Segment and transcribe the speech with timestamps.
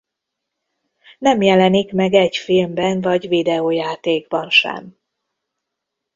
[1.19, 4.97] Nem jelenik meg egy filmben vagy videójátékban sem.